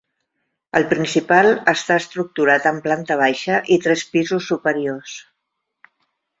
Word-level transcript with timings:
El 0.79 0.87
principal 0.93 1.49
està 1.73 1.97
estructurat 2.03 2.67
en 2.71 2.81
planta 2.87 3.19
baixa 3.21 3.61
i 3.77 3.81
tres 3.87 4.07
pisos 4.17 4.51
superiors. 4.55 5.23